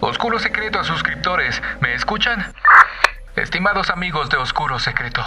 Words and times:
Oscuro 0.00 0.38
Secreto 0.38 0.84
suscriptores, 0.84 1.62
¿me 1.80 1.94
escuchan? 1.94 2.52
Estimados 3.34 3.90
amigos 3.90 4.30
de 4.30 4.36
Oscuro 4.36 4.78
Secreto, 4.78 5.22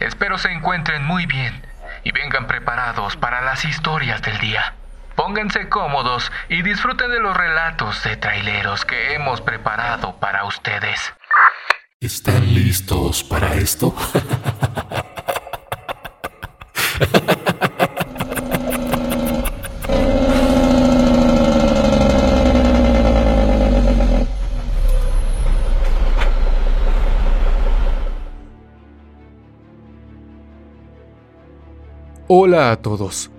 espero 0.00 0.38
se 0.38 0.50
encuentren 0.50 1.04
muy 1.04 1.26
bien 1.26 1.64
y 2.02 2.12
vengan 2.12 2.46
preparados 2.46 3.16
para 3.16 3.40
las 3.42 3.64
historias 3.64 4.22
del 4.22 4.38
día. 4.38 4.74
Pónganse 5.14 5.68
cómodos 5.68 6.30
y 6.48 6.62
disfruten 6.62 7.10
de 7.10 7.20
los 7.20 7.36
relatos 7.36 8.02
de 8.04 8.16
traileros 8.16 8.84
que 8.84 9.14
hemos 9.14 9.40
preparado 9.40 10.16
para 10.20 10.44
ustedes. 10.44 11.14
¿Están 12.00 12.54
listos 12.54 13.24
para 13.24 13.54
esto? 13.54 13.94
Hola 32.28 32.72
a 32.72 32.76
todos, 32.82 33.30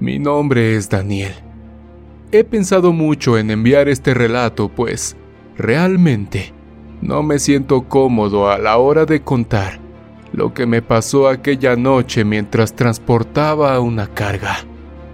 mi 0.00 0.18
nombre 0.18 0.74
es 0.74 0.90
Daniel. 0.90 1.34
He 2.32 2.42
pensado 2.42 2.92
mucho 2.92 3.38
en 3.38 3.48
enviar 3.52 3.88
este 3.88 4.12
relato, 4.12 4.68
pues 4.68 5.14
realmente 5.56 6.52
no 7.00 7.22
me 7.22 7.38
siento 7.38 7.82
cómodo 7.82 8.50
a 8.50 8.58
la 8.58 8.76
hora 8.78 9.06
de 9.06 9.22
contar 9.22 9.78
lo 10.32 10.52
que 10.52 10.66
me 10.66 10.82
pasó 10.82 11.28
aquella 11.28 11.76
noche 11.76 12.24
mientras 12.24 12.74
transportaba 12.74 13.78
una 13.78 14.08
carga. 14.08 14.56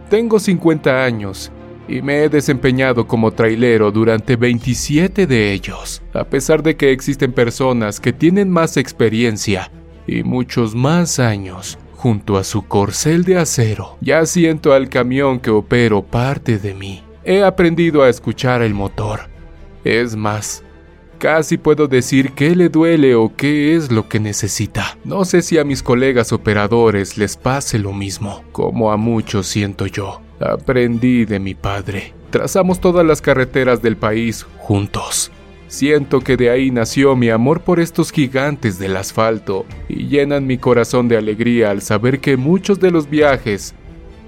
Tengo 0.09 0.39
50 0.39 1.05
años 1.05 1.52
y 1.89 2.00
me 2.00 2.25
he 2.25 2.30
desempeñado 2.30 3.06
como 3.06 3.33
trailero 3.33 3.92
durante 3.92 4.37
27 4.37 5.27
de 5.27 5.53
ellos, 5.53 6.00
a 6.14 6.25
pesar 6.25 6.62
de 6.62 6.75
que 6.75 6.91
existen 6.91 7.34
personas 7.34 8.00
que 8.00 8.14
tienen 8.14 8.48
más 8.48 8.78
experiencia 8.78 9.70
y 10.06 10.22
muchos 10.22 10.75
más 10.75 11.19
años 11.19 11.78
junto 12.01 12.39
a 12.39 12.45
su 12.45 12.67
corcel 12.67 13.25
de 13.25 13.37
acero. 13.37 13.98
Ya 14.01 14.25
siento 14.25 14.73
al 14.73 14.89
camión 14.89 15.39
que 15.39 15.51
opero 15.51 16.03
parte 16.03 16.56
de 16.59 16.73
mí. 16.73 17.05
He 17.25 17.45
aprendido 17.45 18.03
a 18.03 18.09
escuchar 18.09 18.62
el 18.62 18.73
motor. 18.73 19.29
Es 19.84 20.17
más, 20.17 20.65
casi 21.19 21.59
puedo 21.59 21.89
decir 21.89 22.33
qué 22.33 22.56
le 22.56 22.71
duele 22.71 23.15
o 23.15 23.31
qué 23.37 23.77
es 23.77 23.93
lo 23.93 24.09
que 24.09 24.19
necesita. 24.19 24.97
No 25.05 25.27
sé 25.27 25.43
si 25.43 25.59
a 25.59 25.65
mis 25.65 25.83
colegas 25.83 26.33
operadores 26.33 27.19
les 27.19 27.37
pase 27.37 27.78
lo 27.78 27.93
mismo, 27.93 28.45
como 28.51 28.93
a 28.93 28.97
muchos 28.97 29.47
siento 29.47 29.84
yo. 29.84 30.23
Aprendí 30.41 31.27
de 31.27 31.39
mi 31.39 31.55
padre. 31.55 32.15
Trazamos 32.31 32.81
todas 32.81 33.05
las 33.05 33.21
carreteras 33.21 33.83
del 33.83 33.98
país 33.98 34.47
juntos. 34.56 35.31
Siento 35.70 36.18
que 36.18 36.36
de 36.36 36.50
ahí 36.50 36.72
nació 36.72 37.14
mi 37.14 37.30
amor 37.30 37.60
por 37.60 37.78
estos 37.78 38.10
gigantes 38.10 38.80
del 38.80 38.96
asfalto 38.96 39.64
y 39.88 40.08
llenan 40.08 40.44
mi 40.44 40.58
corazón 40.58 41.06
de 41.06 41.16
alegría 41.16 41.70
al 41.70 41.80
saber 41.80 42.18
que 42.18 42.36
muchos 42.36 42.80
de 42.80 42.90
los 42.90 43.08
viajes 43.08 43.76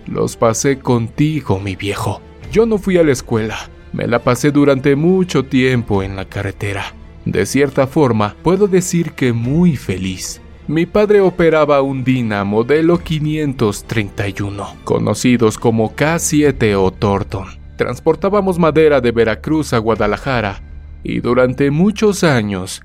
los 0.07 0.37
pasé 0.37 0.79
contigo, 0.79 1.59
mi 1.59 1.75
viejo. 1.75 2.21
Yo 2.53 2.65
no 2.65 2.79
fui 2.79 2.97
a 2.97 3.03
la 3.03 3.11
escuela, 3.11 3.59
me 3.93 4.07
la 4.07 4.21
pasé 4.21 4.53
durante 4.53 4.95
mucho 4.95 5.45
tiempo 5.45 6.05
en 6.05 6.15
la 6.15 6.27
carretera. 6.27 6.95
De 7.25 7.45
cierta 7.45 7.89
forma, 7.89 8.37
puedo 8.45 8.69
decir 8.69 9.11
que 9.11 9.33
muy 9.33 9.75
feliz. 9.75 10.41
Mi 10.69 10.87
padre 10.87 11.21
operaba 11.21 11.83
un 11.83 12.05
Dina 12.05 12.45
modelo 12.45 12.99
531, 12.99 14.77
conocidos 14.85 15.59
como 15.59 15.97
K7 15.97 16.77
o 16.79 16.93
Thornton. 16.93 17.49
Transportábamos 17.77 18.61
madera 18.61 19.01
de 19.01 19.11
Veracruz 19.11 19.73
a 19.73 19.79
Guadalajara 19.79 20.63
y 21.05 21.21
durante 21.21 21.71
muchos 21.71 22.25
años 22.25 22.83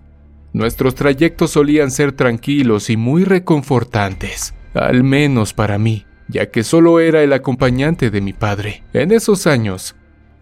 nuestros 0.54 0.96
trayectos 0.96 1.52
solían 1.52 1.92
ser 1.92 2.14
tranquilos 2.14 2.90
y 2.90 2.98
muy 2.98 3.24
reconfortantes, 3.24 4.54
al 4.74 5.04
menos 5.04 5.54
para 5.54 5.78
mí, 5.78 6.06
ya 6.28 6.50
que 6.50 6.64
solo 6.64 7.00
era 7.00 7.22
el 7.22 7.34
acompañante 7.34 8.10
de 8.10 8.22
mi 8.22 8.34
padre. 8.34 8.84
En 8.94 9.12
esos 9.12 9.46
años, 9.46 9.96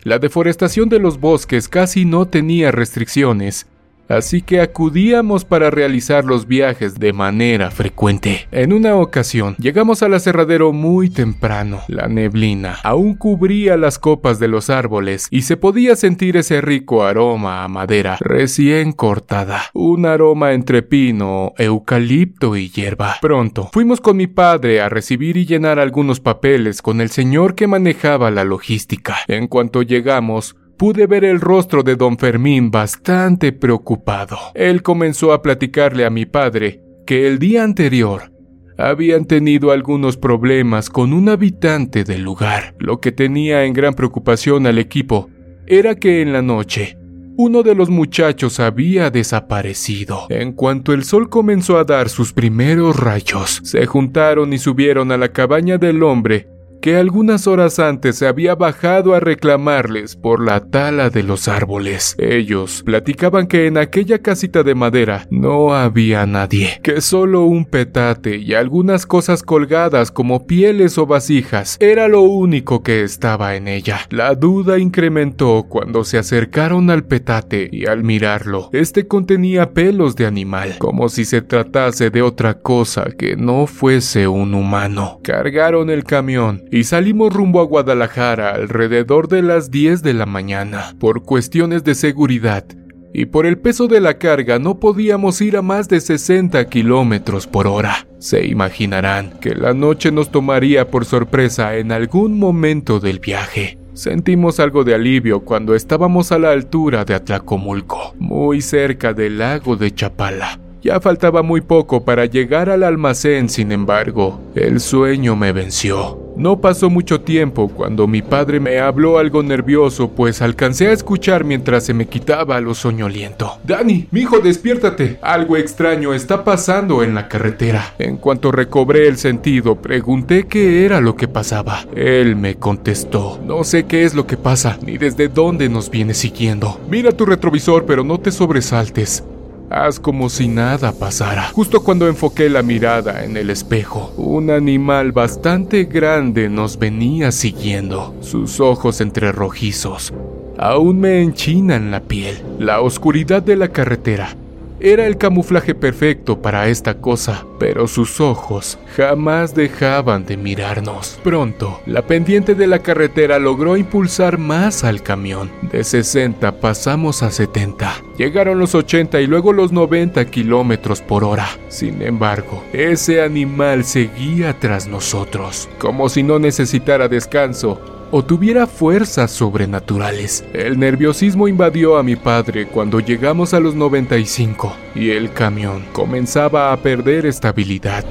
la 0.03 0.19
deforestación 0.19 0.88
de 0.88 0.99
los 0.99 1.19
bosques 1.19 1.67
casi 1.67 2.05
no 2.05 2.27
tenía 2.27 2.72
restricciones 2.72 3.67
así 4.07 4.41
que 4.41 4.61
acudíamos 4.61 5.45
para 5.45 5.71
realizar 5.71 6.25
los 6.25 6.47
viajes 6.47 6.99
de 6.99 7.13
manera 7.13 7.71
frecuente. 7.71 8.47
En 8.51 8.73
una 8.73 8.95
ocasión, 8.95 9.55
llegamos 9.57 10.03
al 10.03 10.13
aserradero 10.13 10.71
muy 10.73 11.09
temprano. 11.09 11.81
La 11.88 12.07
neblina 12.07 12.77
aún 12.83 13.16
cubría 13.16 13.77
las 13.77 13.99
copas 13.99 14.39
de 14.39 14.47
los 14.47 14.69
árboles 14.69 15.27
y 15.31 15.43
se 15.43 15.57
podía 15.57 15.95
sentir 15.95 16.38
ese 16.38 16.61
rico 16.61 17.03
aroma 17.03 17.63
a 17.63 17.67
madera 17.67 18.17
recién 18.19 18.91
cortada, 18.91 19.63
un 19.73 20.05
aroma 20.05 20.53
entre 20.53 20.81
pino, 20.81 21.53
eucalipto 21.57 22.55
y 22.55 22.69
hierba. 22.69 23.16
Pronto, 23.22 23.69
fuimos 23.73 24.01
con 24.01 24.17
mi 24.17 24.27
padre 24.27 24.81
a 24.81 24.89
recibir 24.89 25.37
y 25.37 25.45
llenar 25.45 25.79
algunos 25.79 26.19
papeles 26.19 26.81
con 26.81 27.01
el 27.01 27.09
señor 27.09 27.55
que 27.55 27.67
manejaba 27.67 28.31
la 28.31 28.43
logística. 28.43 29.17
En 29.27 29.47
cuanto 29.47 29.81
llegamos, 29.81 30.55
pude 30.77 31.07
ver 31.07 31.23
el 31.23 31.39
rostro 31.39 31.83
de 31.83 31.95
don 31.95 32.17
Fermín 32.17 32.71
bastante 32.71 33.51
preocupado. 33.51 34.37
Él 34.53 34.81
comenzó 34.81 35.33
a 35.33 35.41
platicarle 35.41 36.05
a 36.05 36.09
mi 36.09 36.25
padre 36.25 36.81
que 37.05 37.27
el 37.27 37.39
día 37.39 37.63
anterior 37.63 38.31
habían 38.77 39.25
tenido 39.25 39.71
algunos 39.71 40.17
problemas 40.17 40.89
con 40.89 41.13
un 41.13 41.29
habitante 41.29 42.03
del 42.03 42.23
lugar. 42.23 42.75
Lo 42.79 42.99
que 42.99 43.11
tenía 43.11 43.63
en 43.63 43.73
gran 43.73 43.93
preocupación 43.93 44.67
al 44.67 44.79
equipo 44.79 45.29
era 45.67 45.95
que 45.95 46.21
en 46.21 46.33
la 46.33 46.41
noche 46.41 46.97
uno 47.37 47.63
de 47.63 47.75
los 47.75 47.89
muchachos 47.89 48.59
había 48.59 49.09
desaparecido. 49.09 50.27
En 50.29 50.53
cuanto 50.53 50.93
el 50.93 51.03
sol 51.03 51.29
comenzó 51.29 51.77
a 51.77 51.83
dar 51.83 52.07
sus 52.07 52.31
primeros 52.31 52.97
rayos, 52.97 53.59
se 53.63 53.85
juntaron 53.85 54.53
y 54.53 54.57
subieron 54.57 55.11
a 55.11 55.17
la 55.17 55.29
cabaña 55.33 55.77
del 55.77 56.01
hombre 56.03 56.47
que 56.81 56.97
algunas 56.97 57.47
horas 57.47 57.79
antes 57.79 58.17
se 58.17 58.27
había 58.27 58.55
bajado 58.55 59.13
a 59.13 59.19
reclamarles 59.19 60.15
por 60.15 60.43
la 60.43 60.59
tala 60.59 61.09
de 61.09 61.23
los 61.23 61.47
árboles. 61.47 62.15
Ellos 62.17 62.83
platicaban 62.83 63.47
que 63.47 63.67
en 63.67 63.77
aquella 63.77 64.19
casita 64.19 64.63
de 64.63 64.75
madera 64.75 65.27
no 65.29 65.73
había 65.73 66.25
nadie, 66.25 66.79
que 66.83 67.01
solo 67.01 67.43
un 67.43 67.65
petate 67.65 68.37
y 68.37 68.53
algunas 68.53 69.05
cosas 69.05 69.43
colgadas 69.43 70.11
como 70.11 70.45
pieles 70.45 70.97
o 70.97 71.05
vasijas 71.05 71.77
era 71.79 72.07
lo 72.07 72.21
único 72.21 72.83
que 72.83 73.03
estaba 73.03 73.55
en 73.55 73.67
ella. 73.67 74.01
La 74.09 74.35
duda 74.35 74.77
incrementó 74.79 75.65
cuando 75.67 76.03
se 76.03 76.17
acercaron 76.17 76.89
al 76.89 77.03
petate 77.03 77.69
y 77.71 77.85
al 77.87 78.03
mirarlo, 78.03 78.69
este 78.73 79.07
contenía 79.07 79.73
pelos 79.73 80.15
de 80.15 80.25
animal, 80.25 80.75
como 80.79 81.09
si 81.09 81.25
se 81.25 81.41
tratase 81.41 82.09
de 82.09 82.21
otra 82.21 82.55
cosa 82.55 83.05
que 83.17 83.35
no 83.35 83.67
fuese 83.67 84.27
un 84.27 84.53
humano. 84.53 85.19
Cargaron 85.23 85.89
el 85.89 86.03
camión 86.03 86.63
y 86.75 86.83
salimos 86.83 87.31
rumbo 87.31 87.61
a 87.61 87.63
Guadalajara 87.63 88.49
alrededor 88.49 89.29
de 89.29 89.41
las 89.41 89.71
10 89.71 90.03
de 90.03 90.13
la 90.13 90.25
mañana. 90.25 90.93
Por 90.99 91.23
cuestiones 91.23 91.85
de 91.85 91.95
seguridad 91.95 92.65
y 93.13 93.27
por 93.27 93.45
el 93.45 93.57
peso 93.57 93.87
de 93.87 94.01
la 94.01 94.17
carga 94.17 94.59
no 94.59 94.77
podíamos 94.77 95.39
ir 95.39 95.55
a 95.55 95.61
más 95.61 95.87
de 95.87 96.01
60 96.01 96.67
kilómetros 96.67 97.47
por 97.47 97.65
hora. 97.65 98.05
Se 98.19 98.45
imaginarán 98.45 99.39
que 99.39 99.55
la 99.55 99.73
noche 99.73 100.11
nos 100.11 100.31
tomaría 100.31 100.91
por 100.91 101.05
sorpresa 101.05 101.77
en 101.77 101.93
algún 101.93 102.37
momento 102.37 102.99
del 102.99 103.19
viaje. 103.19 103.77
Sentimos 103.93 104.59
algo 104.59 104.83
de 104.83 104.95
alivio 104.95 105.45
cuando 105.45 105.75
estábamos 105.75 106.33
a 106.33 106.39
la 106.39 106.51
altura 106.51 107.05
de 107.05 107.15
Atlacomulco, 107.15 108.13
muy 108.19 108.59
cerca 108.59 109.13
del 109.13 109.37
lago 109.37 109.77
de 109.77 109.95
Chapala. 109.95 110.59
Ya 110.85 111.00
faltaba 111.00 111.41
muy 111.41 111.62
poco 111.62 112.06
para 112.06 112.28
llegar 112.28 112.69
al 112.69 112.84
almacén, 112.84 113.50
sin 113.50 113.72
embargo, 113.72 114.40
el 114.53 114.79
sueño 114.79 115.35
me 115.35 115.51
venció. 115.51 116.31
No 116.38 116.62
pasó 116.62 116.91
mucho 116.91 117.22
tiempo 117.22 117.69
cuando 117.69 118.06
mi 118.06 118.22
padre 118.22 118.59
me 118.59 118.78
habló 118.78 119.18
algo 119.18 119.41
nervioso, 119.41 120.11
pues 120.11 120.43
alcancé 120.43 120.90
a 120.90 120.91
escuchar 120.91 121.43
mientras 121.43 121.85
se 121.85 121.96
me 121.96 122.05
quitaba 122.05 122.61
lo 122.61 122.76
soñoliento. 122.76 123.58
Dani, 123.64 124.08
mi 124.11 124.20
hijo, 124.20 124.37
despiértate. 124.37 125.17
Algo 125.23 125.58
extraño 125.58 126.14
está 126.14 126.43
pasando 126.43 127.02
en 127.02 127.16
la 127.16 127.28
carretera. 127.29 127.96
En 127.97 128.17
cuanto 128.17 128.52
recobré 128.52 129.08
el 129.08 129.17
sentido, 129.17 129.78
pregunté 129.78 130.46
qué 130.46 130.85
era 130.85 131.02
lo 131.02 131.16
que 131.16 131.28
pasaba. 131.28 131.79
Él 131.96 132.35
me 132.35 132.58
contestó, 132.58 133.40
no 133.43 133.64
sé 133.64 133.85
qué 133.85 134.03
es 134.03 134.14
lo 134.14 134.28
que 134.28 134.38
pasa, 134.38 134.78
ni 134.85 134.99
desde 134.99 135.29
dónde 135.29 135.67
nos 135.67 135.90
viene 135.90 136.14
siguiendo. 136.14 136.79
Mira 136.88 137.11
tu 137.11 137.26
retrovisor, 137.26 137.88
pero 137.88 138.03
no 138.03 138.20
te 138.20 138.31
sobresaltes. 138.31 139.23
Haz 139.70 140.00
como 140.00 140.29
si 140.29 140.47
nada 140.47 140.91
pasara. 140.91 141.50
Justo 141.53 141.84
cuando 141.84 142.08
enfoqué 142.08 142.50
la 142.50 142.62
mirada 142.62 143.23
en 143.23 143.35
el 143.35 143.50
espejo, 143.50 144.14
un 144.17 144.52
animal 144.52 145.12
bastante 145.12 145.85
grande 145.85 146.50
nos 146.50 146.78
venía 146.78 147.32
siguiendo, 147.32 148.16
sus 148.22 148.59
ojos 148.59 149.02
entre 149.02 149.32
rojizos. 149.32 150.14
Aún 150.58 151.00
me 151.00 151.22
enchinan 151.22 151.91
la 151.91 152.02
piel. 152.02 152.38
La 152.59 152.82
oscuridad 152.82 153.44
de 153.44 153.56
la 153.56 153.70
carretera 153.70 154.35
Era 154.79 155.07
el 155.07 155.17
camuflaje 155.17 155.73
perfecto 155.73 156.41
para 156.41 156.67
esta 156.67 156.95
cosa, 156.95 157.45
pero 157.59 157.87
sus 157.87 158.19
ojos 158.19 158.77
jamás 158.95 159.55
dejaban 159.55 160.25
de 160.25 160.35
mirarnos. 160.35 161.17
Pronto, 161.23 161.79
la 161.85 162.01
pendiente 162.01 162.55
de 162.55 162.67
la 162.67 162.79
carretera 162.79 163.39
logró 163.39 163.77
impulsar 163.77 164.37
más 164.37 164.83
al 164.83 165.01
camión. 165.01 165.49
De 165.61 165.83
60 165.83 166.59
pasamos 166.59 167.23
a 167.23 167.31
70. 167.31 168.03
Llegaron 168.17 168.59
los 168.59 168.75
80 168.75 169.22
y 169.22 169.27
luego 169.27 169.53
los 169.53 169.72
90 169.72 170.25
kilómetros 170.25 171.01
por 171.01 171.23
hora. 171.23 171.47
Sin 171.69 172.01
embargo, 172.01 172.61
ese 172.73 173.21
animal 173.21 173.85
seguía 173.85 174.59
tras 174.59 174.87
nosotros, 174.87 175.69
como 175.79 176.09
si 176.09 176.21
no 176.21 176.37
necesitara 176.37 177.07
descanso 177.07 177.79
o 178.17 178.23
tuviera 178.23 178.66
fuerzas 178.66 179.29
sobrenaturales. 179.29 180.46
El 180.53 180.79
nerviosismo 180.79 181.50
invadió 181.50 181.97
a 181.97 182.03
mi 182.03 182.16
padre 182.16 182.66
cuando 182.66 183.02
llegamos 183.02 183.53
a 183.53 183.59
los 183.59 183.76
95 183.76 184.73
y 184.96 185.09
el 185.09 185.34
camión 185.34 185.84
comenzaba 185.91 186.72
a 186.72 186.78
perder 186.78 187.26
estabilidad. 187.26 188.06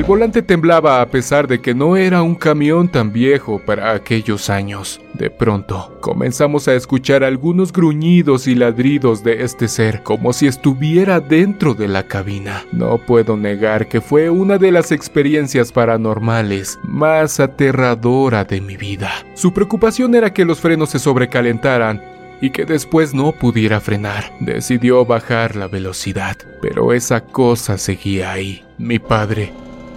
El 0.00 0.06
volante 0.06 0.40
temblaba 0.40 1.02
a 1.02 1.10
pesar 1.10 1.46
de 1.46 1.60
que 1.60 1.74
no 1.74 1.94
era 1.94 2.22
un 2.22 2.34
camión 2.34 2.88
tan 2.88 3.12
viejo 3.12 3.58
para 3.58 3.92
aquellos 3.92 4.48
años. 4.48 4.98
De 5.12 5.28
pronto, 5.28 5.98
comenzamos 6.00 6.68
a 6.68 6.74
escuchar 6.74 7.22
algunos 7.22 7.70
gruñidos 7.70 8.46
y 8.46 8.54
ladridos 8.54 9.22
de 9.22 9.44
este 9.44 9.68
ser, 9.68 10.02
como 10.02 10.32
si 10.32 10.46
estuviera 10.46 11.20
dentro 11.20 11.74
de 11.74 11.86
la 11.86 12.04
cabina. 12.04 12.64
No 12.72 12.96
puedo 12.96 13.36
negar 13.36 13.88
que 13.88 14.00
fue 14.00 14.30
una 14.30 14.56
de 14.56 14.72
las 14.72 14.90
experiencias 14.90 15.70
paranormales 15.70 16.78
más 16.82 17.38
aterradora 17.38 18.44
de 18.44 18.62
mi 18.62 18.78
vida. 18.78 19.10
Su 19.34 19.52
preocupación 19.52 20.14
era 20.14 20.32
que 20.32 20.46
los 20.46 20.60
frenos 20.60 20.88
se 20.88 20.98
sobrecalentaran 20.98 22.02
y 22.40 22.48
que 22.48 22.64
después 22.64 23.12
no 23.12 23.32
pudiera 23.32 23.80
frenar. 23.80 24.32
Decidió 24.40 25.04
bajar 25.04 25.56
la 25.56 25.68
velocidad, 25.68 26.38
pero 26.62 26.94
esa 26.94 27.20
cosa 27.20 27.76
seguía 27.76 28.32
ahí. 28.32 28.64
Mi 28.78 28.98
padre 28.98 29.52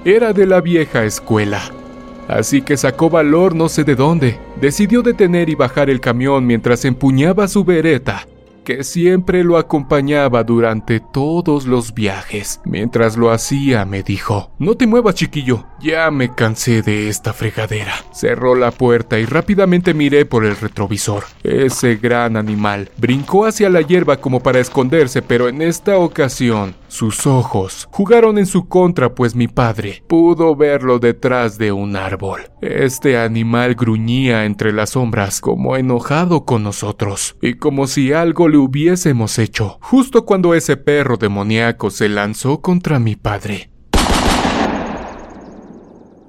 era 0.06 0.34
de 0.34 0.46
la 0.46 0.62
vieja 0.62 1.04
escuela. 1.04 1.62
Así 2.28 2.62
que 2.62 2.78
sacó 2.78 3.10
valor 3.10 3.56
no 3.56 3.70
sé 3.70 3.84
de 3.84 3.96
dónde. 3.96 4.38
Decidió 4.60 5.02
detener 5.02 5.50
y 5.50 5.56
bajar 5.56 5.90
el 5.90 6.00
camión 6.00 6.46
mientras 6.46 6.86
empuñaba 6.86 7.48
su 7.48 7.64
vereta 7.64 8.28
que 8.64 8.84
siempre 8.84 9.44
lo 9.44 9.58
acompañaba 9.58 10.44
durante 10.44 11.00
todos 11.00 11.66
los 11.66 11.94
viajes. 11.94 12.62
Mientras 12.66 13.18
lo 13.18 13.32
hacía, 13.32 13.86
me 13.86 14.04
dijo, 14.04 14.52
No 14.60 14.76
te 14.76 14.88
muevas, 14.88 15.16
chiquillo, 15.16 15.66
ya 15.80 16.10
me 16.12 16.34
cansé 16.34 16.82
de 16.82 17.10
esta 17.10 17.34
fregadera. 17.34 17.94
Cerró 18.14 18.56
la 18.56 18.72
puerta 18.72 19.20
y 19.20 19.26
rápidamente 19.26 19.94
miré 19.94 20.26
por 20.26 20.46
el 20.46 20.56
retrovisor. 20.56 21.24
Ese 21.44 21.96
gran 21.96 22.38
animal 22.38 22.90
brincó 22.98 23.46
hacia 23.46 23.70
la 23.70 23.82
hierba 23.82 24.18
como 24.18 24.42
para 24.42 24.60
esconderse, 24.60 25.22
pero 25.22 25.50
en 25.50 25.62
esta 25.62 25.98
ocasión 25.98 26.76
sus 26.88 27.26
ojos 27.26 27.88
jugaron 27.92 28.38
en 28.38 28.46
su 28.46 28.68
contra, 28.68 29.16
pues 29.16 29.36
mi 29.36 29.48
padre 29.48 30.04
pudo 30.08 30.56
verlo 30.56 31.00
detrás 31.00 31.58
de 31.58 31.72
un 31.72 31.96
árbol. 31.96 32.42
Este 32.62 33.18
animal 33.18 33.76
gruñía 33.76 34.46
entre 34.46 34.72
las 34.72 34.92
sombras, 34.92 35.42
como 35.42 35.76
enojado 35.76 36.46
con 36.46 36.64
nosotros, 36.64 37.36
y 37.42 37.56
como 37.56 37.88
si 37.88 38.14
algo 38.14 38.48
le 38.54 38.60
hubiésemos 38.60 39.40
hecho, 39.40 39.80
justo 39.82 40.26
cuando 40.26 40.54
ese 40.54 40.78
perro 40.78 41.18
demoníaco 41.18 41.90
se 41.90 42.08
lanzó 42.08 42.62
contra 42.62 43.00
mi 43.00 43.16
padre. 43.16 43.72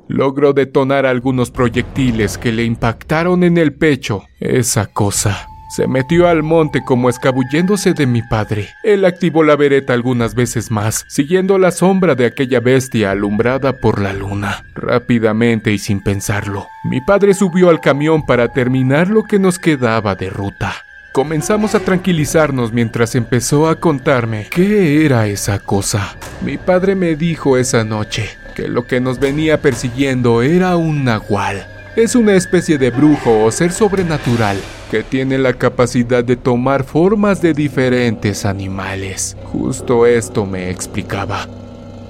Logró 0.08 0.54
detonar 0.54 1.04
algunos 1.04 1.50
proyectiles 1.50 2.38
que 2.38 2.50
le 2.50 2.64
impactaron 2.64 3.44
en 3.44 3.58
el 3.58 3.74
pecho. 3.74 4.24
Esa 4.40 4.86
cosa 4.86 5.48
se 5.68 5.86
metió 5.86 6.28
al 6.28 6.42
monte 6.42 6.82
como 6.82 7.10
escabulléndose 7.10 7.92
de 7.92 8.06
mi 8.06 8.22
padre. 8.22 8.68
Él 8.84 9.04
activó 9.04 9.42
la 9.42 9.56
vereta 9.56 9.92
algunas 9.92 10.34
veces 10.34 10.70
más, 10.70 11.04
siguiendo 11.08 11.58
la 11.58 11.72
sombra 11.72 12.14
de 12.14 12.24
aquella 12.24 12.60
bestia 12.60 13.10
alumbrada 13.10 13.80
por 13.80 14.00
la 14.00 14.14
luna. 14.14 14.64
Rápidamente 14.74 15.72
y 15.72 15.78
sin 15.78 16.02
pensarlo, 16.02 16.68
mi 16.84 17.02
padre 17.02 17.34
subió 17.34 17.68
al 17.68 17.80
camión 17.80 18.24
para 18.24 18.48
terminar 18.48 19.08
lo 19.08 19.24
que 19.24 19.38
nos 19.38 19.58
quedaba 19.58 20.14
de 20.14 20.30
ruta. 20.30 20.83
Comenzamos 21.14 21.76
a 21.76 21.78
tranquilizarnos 21.78 22.72
mientras 22.72 23.14
empezó 23.14 23.68
a 23.68 23.78
contarme 23.78 24.48
qué 24.50 25.06
era 25.06 25.28
esa 25.28 25.60
cosa. 25.60 26.16
Mi 26.40 26.58
padre 26.58 26.96
me 26.96 27.14
dijo 27.14 27.56
esa 27.56 27.84
noche 27.84 28.30
que 28.56 28.66
lo 28.66 28.88
que 28.88 29.00
nos 29.00 29.20
venía 29.20 29.62
persiguiendo 29.62 30.42
era 30.42 30.76
un 30.76 31.04
nahual. 31.04 31.68
Es 31.94 32.16
una 32.16 32.34
especie 32.34 32.78
de 32.78 32.90
brujo 32.90 33.44
o 33.44 33.52
ser 33.52 33.70
sobrenatural 33.70 34.56
que 34.90 35.04
tiene 35.04 35.38
la 35.38 35.52
capacidad 35.52 36.24
de 36.24 36.34
tomar 36.34 36.82
formas 36.82 37.40
de 37.40 37.54
diferentes 37.54 38.44
animales. 38.44 39.36
Justo 39.44 40.06
esto 40.06 40.46
me 40.46 40.68
explicaba. 40.68 41.46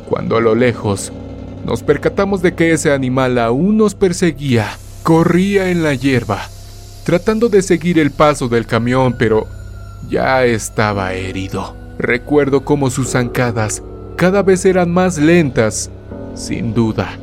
Cuando 0.08 0.38
a 0.38 0.40
lo 0.40 0.54
lejos 0.54 1.12
nos 1.66 1.82
percatamos 1.82 2.40
de 2.40 2.54
que 2.54 2.72
ese 2.72 2.90
animal 2.90 3.36
aún 3.36 3.76
nos 3.76 3.94
perseguía, 3.94 4.78
corría 5.02 5.68
en 5.68 5.82
la 5.82 5.92
hierba 5.92 6.48
tratando 7.04 7.48
de 7.48 7.62
seguir 7.62 7.98
el 7.98 8.10
paso 8.10 8.48
del 8.48 8.66
camión, 8.66 9.14
pero 9.18 9.46
ya 10.08 10.44
estaba 10.44 11.12
herido. 11.12 11.76
Recuerdo 11.98 12.64
cómo 12.64 12.90
sus 12.90 13.10
zancadas 13.10 13.82
cada 14.16 14.42
vez 14.42 14.64
eran 14.64 14.90
más 14.90 15.18
lentas. 15.18 15.90
Sin 16.34 16.74
duda, 16.74 17.18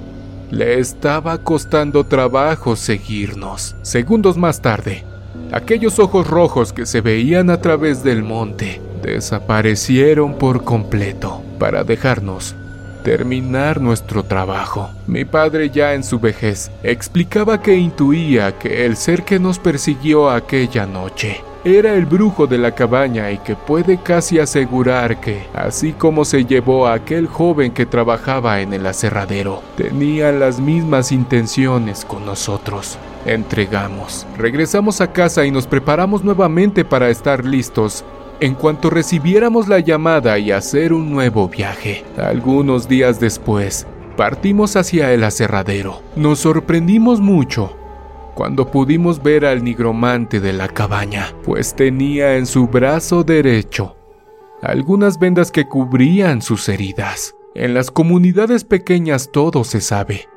le 0.51 0.79
estaba 0.79 1.37
costando 1.39 2.05
trabajo 2.05 2.75
seguirnos. 2.75 3.75
Segundos 3.81 4.37
más 4.37 4.61
tarde, 4.61 5.03
aquellos 5.51 5.99
ojos 5.99 6.27
rojos 6.27 6.71
que 6.71 6.85
se 6.85 7.01
veían 7.01 7.49
a 7.49 7.59
través 7.59 8.03
del 8.03 8.23
monte 8.23 8.81
desaparecieron 9.03 10.37
por 10.37 10.63
completo 10.63 11.41
para 11.59 11.83
dejarnos 11.83 12.55
terminar 13.03 13.81
nuestro 13.81 14.23
trabajo. 14.23 14.89
Mi 15.07 15.25
padre 15.25 15.69
ya 15.69 15.93
en 15.93 16.03
su 16.03 16.19
vejez 16.19 16.71
explicaba 16.83 17.61
que 17.61 17.75
intuía 17.75 18.57
que 18.57 18.85
el 18.85 18.97
ser 18.97 19.23
que 19.23 19.39
nos 19.39 19.59
persiguió 19.59 20.29
aquella 20.29 20.85
noche 20.85 21.41
era 21.63 21.93
el 21.93 22.07
brujo 22.07 22.47
de 22.47 22.57
la 22.57 22.73
cabaña 22.73 23.29
y 23.31 23.37
que 23.37 23.55
puede 23.55 24.01
casi 24.01 24.39
asegurar 24.39 25.21
que, 25.21 25.45
así 25.53 25.93
como 25.93 26.25
se 26.25 26.45
llevó 26.45 26.87
a 26.87 26.93
aquel 26.93 27.27
joven 27.27 27.71
que 27.71 27.85
trabajaba 27.85 28.61
en 28.61 28.73
el 28.73 28.85
aserradero, 28.87 29.61
tenía 29.77 30.31
las 30.31 30.59
mismas 30.59 31.11
intenciones 31.11 32.03
con 32.03 32.25
nosotros. 32.25 32.97
Entregamos. 33.25 34.25
Regresamos 34.37 35.01
a 35.01 35.13
casa 35.13 35.45
y 35.45 35.51
nos 35.51 35.67
preparamos 35.67 36.23
nuevamente 36.23 36.83
para 36.83 37.11
estar 37.11 37.45
listos 37.45 38.03
en 38.41 38.55
cuanto 38.55 38.89
recibiéramos 38.89 39.67
la 39.67 39.79
llamada 39.79 40.39
y 40.39 40.51
hacer 40.51 40.93
un 40.93 41.11
nuevo 41.11 41.47
viaje. 41.47 42.03
Algunos 42.17 42.89
días 42.89 43.19
después, 43.19 43.85
partimos 44.17 44.75
hacia 44.75 45.13
el 45.13 45.23
aserradero. 45.23 46.01
Nos 46.15 46.39
sorprendimos 46.39 47.21
mucho 47.21 47.77
cuando 48.33 48.71
pudimos 48.71 49.21
ver 49.21 49.45
al 49.45 49.63
nigromante 49.63 50.39
de 50.39 50.53
la 50.53 50.67
cabaña, 50.67 51.35
pues 51.43 51.75
tenía 51.75 52.37
en 52.37 52.47
su 52.47 52.67
brazo 52.67 53.23
derecho 53.23 53.95
algunas 54.63 55.19
vendas 55.19 55.51
que 55.51 55.67
cubrían 55.67 56.41
sus 56.41 56.67
heridas. 56.67 57.35
En 57.53 57.73
las 57.75 57.91
comunidades 57.91 58.63
pequeñas 58.63 59.29
todo 59.31 59.63
se 59.63 59.81
sabe. 59.81 60.27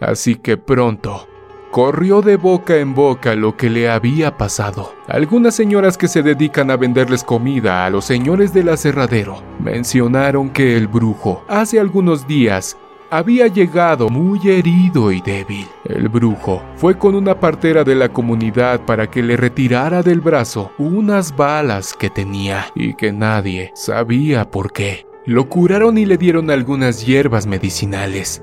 Así 0.00 0.36
que 0.36 0.56
pronto 0.56 1.26
Corrió 1.72 2.20
de 2.20 2.36
boca 2.36 2.76
en 2.76 2.94
boca 2.94 3.34
lo 3.34 3.56
que 3.56 3.70
le 3.70 3.88
había 3.88 4.36
pasado. 4.36 4.92
Algunas 5.08 5.54
señoras 5.54 5.96
que 5.96 6.06
se 6.06 6.22
dedican 6.22 6.70
a 6.70 6.76
venderles 6.76 7.24
comida 7.24 7.86
a 7.86 7.88
los 7.88 8.04
señores 8.04 8.52
del 8.52 8.68
aserradero 8.68 9.42
mencionaron 9.58 10.50
que 10.50 10.76
el 10.76 10.86
brujo 10.86 11.46
hace 11.48 11.80
algunos 11.80 12.26
días 12.26 12.76
había 13.08 13.46
llegado 13.46 14.10
muy 14.10 14.46
herido 14.50 15.10
y 15.12 15.22
débil. 15.22 15.66
El 15.86 16.10
brujo 16.10 16.62
fue 16.76 16.98
con 16.98 17.14
una 17.14 17.40
partera 17.40 17.84
de 17.84 17.94
la 17.94 18.10
comunidad 18.10 18.82
para 18.84 19.10
que 19.10 19.22
le 19.22 19.38
retirara 19.38 20.02
del 20.02 20.20
brazo 20.20 20.72
unas 20.76 21.34
balas 21.34 21.94
que 21.94 22.10
tenía 22.10 22.66
y 22.74 22.92
que 22.92 23.12
nadie 23.12 23.72
sabía 23.74 24.50
por 24.50 24.74
qué. 24.74 25.06
Lo 25.24 25.48
curaron 25.48 25.96
y 25.96 26.04
le 26.04 26.18
dieron 26.18 26.50
algunas 26.50 27.06
hierbas 27.06 27.46
medicinales. 27.46 28.42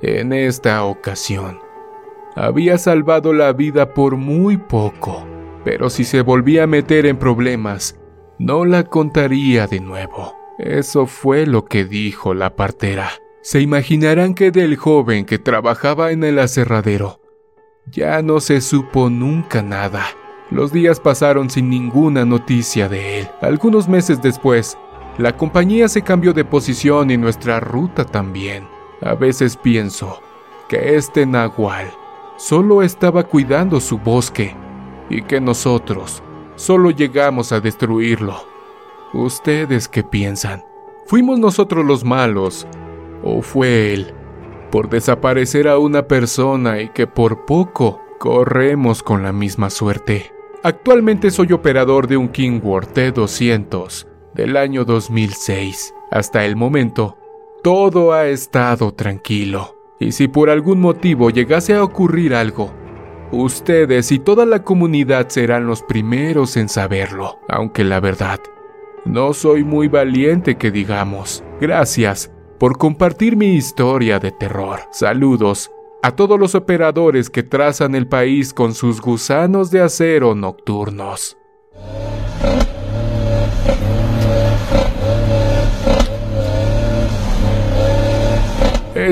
En 0.00 0.32
esta 0.32 0.84
ocasión, 0.84 1.58
había 2.34 2.78
salvado 2.78 3.32
la 3.32 3.52
vida 3.52 3.94
por 3.94 4.16
muy 4.16 4.56
poco, 4.56 5.26
pero 5.64 5.90
si 5.90 6.04
se 6.04 6.22
volvía 6.22 6.64
a 6.64 6.66
meter 6.66 7.06
en 7.06 7.16
problemas, 7.16 7.98
no 8.38 8.64
la 8.64 8.84
contaría 8.84 9.66
de 9.66 9.80
nuevo. 9.80 10.34
Eso 10.58 11.06
fue 11.06 11.46
lo 11.46 11.64
que 11.64 11.84
dijo 11.84 12.34
la 12.34 12.56
partera. 12.56 13.10
Se 13.42 13.60
imaginarán 13.60 14.34
que 14.34 14.50
del 14.50 14.76
joven 14.76 15.24
que 15.24 15.38
trabajaba 15.38 16.12
en 16.12 16.24
el 16.24 16.38
aserradero 16.38 17.20
ya 17.90 18.22
no 18.22 18.40
se 18.40 18.60
supo 18.60 19.10
nunca 19.10 19.62
nada. 19.62 20.06
Los 20.50 20.72
días 20.72 21.00
pasaron 21.00 21.50
sin 21.50 21.68
ninguna 21.68 22.24
noticia 22.24 22.88
de 22.88 23.20
él. 23.20 23.28
Algunos 23.40 23.88
meses 23.88 24.20
después, 24.22 24.78
la 25.18 25.36
compañía 25.36 25.88
se 25.88 26.02
cambió 26.02 26.32
de 26.32 26.44
posición 26.44 27.10
y 27.10 27.16
nuestra 27.16 27.58
ruta 27.58 28.04
también. 28.04 28.68
A 29.00 29.14
veces 29.14 29.56
pienso 29.56 30.22
que 30.68 30.96
este 30.96 31.26
nahual 31.26 31.90
solo 32.42 32.82
estaba 32.82 33.22
cuidando 33.22 33.78
su 33.78 33.98
bosque 33.98 34.56
y 35.08 35.22
que 35.22 35.40
nosotros 35.40 36.24
solo 36.56 36.90
llegamos 36.90 37.52
a 37.52 37.60
destruirlo. 37.60 38.34
¿Ustedes 39.12 39.86
qué 39.86 40.02
piensan? 40.02 40.64
¿Fuimos 41.06 41.38
nosotros 41.38 41.84
los 41.84 42.02
malos 42.02 42.66
o 43.22 43.42
fue 43.42 43.92
él 43.94 44.12
por 44.72 44.88
desaparecer 44.88 45.68
a 45.68 45.78
una 45.78 46.08
persona 46.08 46.80
y 46.80 46.88
que 46.88 47.06
por 47.06 47.44
poco 47.44 48.00
corremos 48.18 49.04
con 49.04 49.22
la 49.22 49.32
misma 49.32 49.70
suerte? 49.70 50.32
Actualmente 50.64 51.30
soy 51.30 51.52
operador 51.52 52.08
de 52.08 52.16
un 52.16 52.28
Kingworth 52.28 52.92
T200 52.92 54.08
del 54.34 54.56
año 54.56 54.84
2006. 54.84 55.94
Hasta 56.10 56.44
el 56.44 56.56
momento, 56.56 57.16
todo 57.62 58.12
ha 58.12 58.26
estado 58.26 58.92
tranquilo. 58.94 59.81
Y 60.02 60.10
si 60.10 60.26
por 60.26 60.50
algún 60.50 60.80
motivo 60.80 61.30
llegase 61.30 61.74
a 61.74 61.84
ocurrir 61.84 62.34
algo, 62.34 62.72
ustedes 63.30 64.10
y 64.10 64.18
toda 64.18 64.44
la 64.44 64.64
comunidad 64.64 65.28
serán 65.28 65.66
los 65.66 65.82
primeros 65.82 66.56
en 66.56 66.68
saberlo, 66.68 67.38
aunque 67.48 67.84
la 67.84 68.00
verdad, 68.00 68.40
no 69.04 69.32
soy 69.32 69.62
muy 69.62 69.86
valiente 69.86 70.56
que 70.56 70.72
digamos. 70.72 71.44
Gracias 71.60 72.32
por 72.58 72.78
compartir 72.78 73.36
mi 73.36 73.54
historia 73.54 74.18
de 74.18 74.32
terror. 74.32 74.80
Saludos 74.90 75.70
a 76.02 76.16
todos 76.16 76.38
los 76.38 76.56
operadores 76.56 77.30
que 77.30 77.44
trazan 77.44 77.94
el 77.94 78.08
país 78.08 78.52
con 78.52 78.74
sus 78.74 79.00
gusanos 79.00 79.70
de 79.70 79.82
acero 79.82 80.34
nocturnos. 80.34 81.36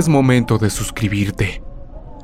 Es 0.00 0.08
momento 0.08 0.56
de 0.56 0.70
suscribirte. 0.70 1.62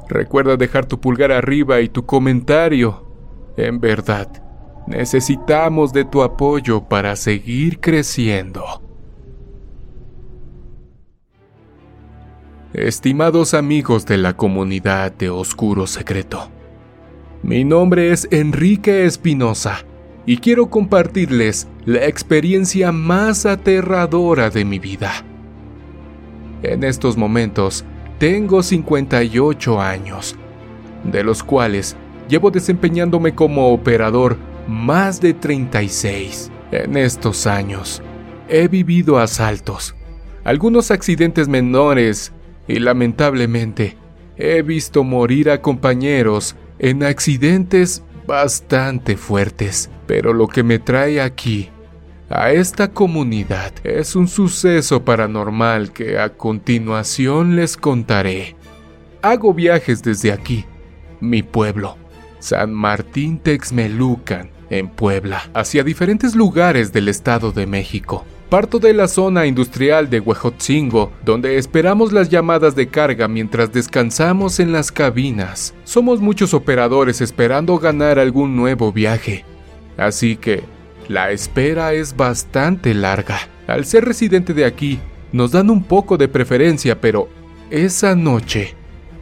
Recuerda 0.08 0.56
dejar 0.56 0.86
tu 0.86 0.98
pulgar 0.98 1.30
arriba 1.30 1.82
y 1.82 1.90
tu 1.90 2.06
comentario. 2.06 3.06
En 3.58 3.80
verdad, 3.80 4.42
necesitamos 4.86 5.92
de 5.92 6.06
tu 6.06 6.22
apoyo 6.22 6.88
para 6.88 7.14
seguir 7.16 7.78
creciendo. 7.78 8.64
Estimados 12.72 13.52
amigos 13.52 14.06
de 14.06 14.16
la 14.16 14.34
comunidad 14.38 15.12
de 15.12 15.28
Oscuro 15.28 15.86
Secreto, 15.86 16.48
mi 17.42 17.62
nombre 17.62 18.10
es 18.10 18.26
Enrique 18.30 19.04
Espinosa 19.04 19.84
y 20.24 20.38
quiero 20.38 20.70
compartirles 20.70 21.68
la 21.84 22.06
experiencia 22.06 22.90
más 22.90 23.44
aterradora 23.44 24.48
de 24.48 24.64
mi 24.64 24.78
vida. 24.78 25.12
En 26.66 26.82
estos 26.82 27.16
momentos 27.16 27.84
tengo 28.18 28.60
58 28.60 29.80
años, 29.80 30.34
de 31.04 31.22
los 31.22 31.44
cuales 31.44 31.96
llevo 32.28 32.50
desempeñándome 32.50 33.36
como 33.36 33.72
operador 33.72 34.36
más 34.66 35.20
de 35.20 35.32
36. 35.32 36.50
En 36.72 36.96
estos 36.96 37.46
años 37.46 38.02
he 38.48 38.66
vivido 38.66 39.20
asaltos, 39.20 39.94
algunos 40.42 40.90
accidentes 40.90 41.46
menores 41.46 42.32
y 42.66 42.80
lamentablemente 42.80 43.96
he 44.36 44.62
visto 44.62 45.04
morir 45.04 45.50
a 45.50 45.62
compañeros 45.62 46.56
en 46.80 47.04
accidentes 47.04 48.02
bastante 48.26 49.16
fuertes. 49.16 49.88
Pero 50.08 50.32
lo 50.32 50.48
que 50.48 50.64
me 50.64 50.80
trae 50.80 51.20
aquí 51.20 51.70
a 52.28 52.50
esta 52.50 52.88
comunidad 52.88 53.72
es 53.84 54.16
un 54.16 54.28
suceso 54.28 55.04
paranormal 55.04 55.92
que 55.92 56.18
a 56.18 56.30
continuación 56.30 57.56
les 57.56 57.76
contaré. 57.76 58.56
Hago 59.22 59.54
viajes 59.54 60.02
desde 60.02 60.32
aquí, 60.32 60.64
mi 61.20 61.42
pueblo, 61.42 61.96
San 62.38 62.74
Martín 62.74 63.38
Texmelucan, 63.38 64.50
en 64.70 64.88
Puebla, 64.88 65.48
hacia 65.54 65.84
diferentes 65.84 66.34
lugares 66.34 66.92
del 66.92 67.08
Estado 67.08 67.52
de 67.52 67.66
México. 67.66 68.24
Parto 68.48 68.78
de 68.78 68.94
la 68.94 69.08
zona 69.08 69.46
industrial 69.46 70.08
de 70.08 70.20
Huejotzingo, 70.20 71.12
donde 71.24 71.58
esperamos 71.58 72.12
las 72.12 72.28
llamadas 72.28 72.76
de 72.76 72.88
carga 72.88 73.26
mientras 73.26 73.72
descansamos 73.72 74.60
en 74.60 74.70
las 74.70 74.92
cabinas. 74.92 75.74
Somos 75.84 76.20
muchos 76.20 76.54
operadores 76.54 77.20
esperando 77.20 77.78
ganar 77.78 78.20
algún 78.20 78.54
nuevo 78.54 78.92
viaje. 78.92 79.44
Así 79.96 80.36
que 80.36 80.62
la 81.08 81.30
espera 81.30 81.92
es 81.92 82.16
bastante 82.16 82.94
larga. 82.94 83.38
Al 83.66 83.84
ser 83.84 84.04
residente 84.04 84.54
de 84.54 84.64
aquí, 84.64 85.00
nos 85.32 85.52
dan 85.52 85.70
un 85.70 85.84
poco 85.84 86.16
de 86.16 86.28
preferencia, 86.28 87.00
pero 87.00 87.28
esa 87.70 88.14
noche 88.14 88.74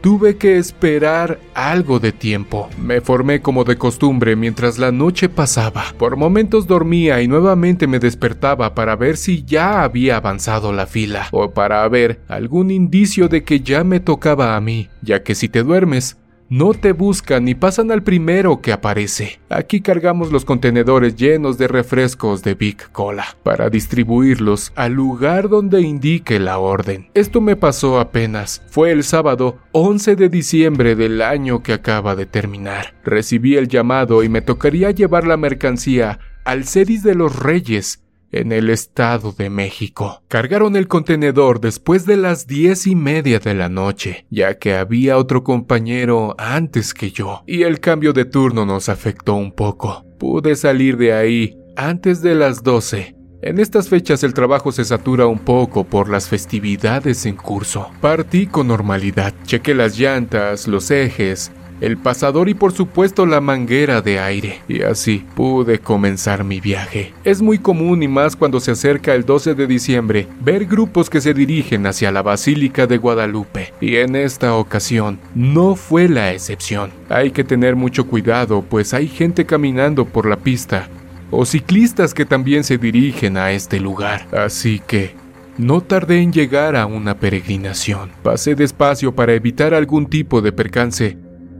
tuve 0.05 0.37
que 0.37 0.59
esperar 0.59 1.39
algo 1.55 1.99
de 1.99 2.11
tiempo. 2.11 2.69
Me 2.79 3.01
formé 3.01 3.41
como 3.41 3.63
de 3.63 3.75
costumbre 3.75 4.35
mientras 4.35 4.77
la 4.77 4.91
noche 4.91 5.29
pasaba. 5.29 5.83
Por 5.97 6.15
momentos 6.15 6.67
dormía 6.67 7.23
y 7.23 7.27
nuevamente 7.27 7.87
me 7.87 7.97
despertaba 7.97 8.75
para 8.75 8.95
ver 8.95 9.17
si 9.17 9.43
ya 9.43 9.81
había 9.81 10.17
avanzado 10.17 10.71
la 10.73 10.85
fila 10.85 11.27
o 11.31 11.49
para 11.49 11.87
ver 11.89 12.21
algún 12.27 12.69
indicio 12.69 13.29
de 13.29 13.43
que 13.43 13.61
ya 13.61 13.83
me 13.83 13.99
tocaba 13.99 14.55
a 14.55 14.61
mí, 14.61 14.89
ya 15.01 15.23
que 15.23 15.33
si 15.33 15.49
te 15.49 15.63
duermes, 15.63 16.17
no 16.49 16.73
te 16.73 16.91
buscan 16.91 17.45
ni 17.45 17.55
pasan 17.55 17.91
al 17.91 18.03
primero 18.03 18.61
que 18.61 18.71
aparece. 18.71 19.39
Aquí 19.49 19.81
cargamos 19.81 20.31
los 20.31 20.45
contenedores 20.45 21.15
llenos 21.15 21.57
de 21.57 21.67
refrescos 21.67 22.43
de 22.43 22.53
Big 22.53 22.91
Cola 22.91 23.25
para 23.43 23.69
distribuirlos 23.69 24.71
al 24.75 24.93
lugar 24.93 25.49
donde 25.49 25.81
indique 25.81 26.39
la 26.39 26.59
orden. 26.59 27.09
Esto 27.13 27.41
me 27.41 27.55
pasó 27.55 27.99
apenas. 27.99 28.61
Fue 28.67 28.91
el 28.91 29.03
sábado 29.03 29.57
11 29.71 30.15
de 30.15 30.29
diciembre 30.29 30.95
del 30.95 31.21
año 31.21 31.63
que 31.63 31.73
acaba 31.73 32.15
de 32.15 32.25
terminar. 32.25 32.93
Recibí 33.03 33.55
el 33.55 33.67
llamado 33.67 34.23
y 34.23 34.29
me 34.29 34.41
tocaría 34.41 34.91
llevar 34.91 35.25
la 35.25 35.37
mercancía 35.37 36.19
al 36.43 36.65
Cedis 36.65 37.01
de 37.01 37.15
los 37.15 37.37
Reyes 37.37 38.04
en 38.31 38.51
el 38.51 38.69
Estado 38.69 39.31
de 39.31 39.49
México. 39.49 40.21
Cargaron 40.27 40.75
el 40.75 40.87
contenedor 40.87 41.59
después 41.61 42.05
de 42.05 42.17
las 42.17 42.47
diez 42.47 42.87
y 42.87 42.95
media 42.95 43.39
de 43.39 43.53
la 43.53 43.69
noche, 43.69 44.25
ya 44.29 44.57
que 44.57 44.75
había 44.75 45.17
otro 45.17 45.43
compañero 45.43 46.35
antes 46.37 46.93
que 46.93 47.11
yo, 47.11 47.43
y 47.47 47.63
el 47.63 47.79
cambio 47.79 48.13
de 48.13 48.25
turno 48.25 48.65
nos 48.65 48.89
afectó 48.89 49.35
un 49.35 49.51
poco. 49.51 50.05
Pude 50.19 50.55
salir 50.55 50.97
de 50.97 51.13
ahí 51.13 51.57
antes 51.75 52.21
de 52.21 52.35
las 52.35 52.63
doce. 52.63 53.15
En 53.41 53.59
estas 53.59 53.89
fechas 53.89 54.23
el 54.23 54.33
trabajo 54.33 54.71
se 54.71 54.83
satura 54.83 55.27
un 55.27 55.37
poco 55.37 55.83
por 55.83 56.09
las 56.09 56.27
festividades 56.27 57.27
en 57.27 57.35
curso. 57.35 57.91
Partí 58.01 58.47
con 58.47 58.69
normalidad, 58.69 59.35
chequé 59.43 59.75
las 59.75 59.99
llantas, 59.99 60.67
los 60.67 60.89
ejes, 60.89 61.51
el 61.81 61.97
pasador 61.97 62.49
y 62.49 62.53
por 62.53 62.71
supuesto 62.71 63.25
la 63.25 63.41
manguera 63.41 64.01
de 64.01 64.19
aire, 64.19 64.61
y 64.67 64.81
así 64.81 65.25
pude 65.35 65.79
comenzar 65.79 66.43
mi 66.43 66.59
viaje. 66.59 67.13
Es 67.23 67.41
muy 67.41 67.59
común 67.59 68.03
y 68.03 68.07
más 68.07 68.35
cuando 68.35 68.59
se 68.59 68.71
acerca 68.71 69.13
el 69.13 69.25
12 69.25 69.55
de 69.55 69.67
diciembre 69.67 70.27
ver 70.41 70.65
grupos 70.65 71.09
que 71.09 71.21
se 71.21 71.33
dirigen 71.33 71.85
hacia 71.85 72.11
la 72.11 72.21
Basílica 72.21 72.87
de 72.87 72.97
Guadalupe, 72.97 73.73
y 73.81 73.97
en 73.97 74.15
esta 74.15 74.55
ocasión 74.55 75.19
no 75.33 75.75
fue 75.75 76.07
la 76.07 76.33
excepción. 76.33 76.91
Hay 77.09 77.31
que 77.31 77.43
tener 77.43 77.75
mucho 77.75 78.07
cuidado 78.07 78.61
pues 78.61 78.93
hay 78.93 79.07
gente 79.07 79.45
caminando 79.45 80.05
por 80.05 80.25
la 80.25 80.37
pista 80.37 80.89
o 81.31 81.45
ciclistas 81.45 82.13
que 82.13 82.25
también 82.25 82.63
se 82.63 82.77
dirigen 82.77 83.37
a 83.37 83.51
este 83.51 83.79
lugar, 83.79 84.27
así 84.31 84.81
que 84.85 85.15
no 85.57 85.81
tardé 85.81 86.21
en 86.21 86.33
llegar 86.33 86.75
a 86.75 86.85
una 86.85 87.17
peregrinación. 87.17 88.11
Pasé 88.23 88.55
despacio 88.55 89.15
para 89.15 89.33
evitar 89.33 89.73
algún 89.73 90.07
tipo 90.07 90.41
de 90.41 90.51
percance 90.51 91.17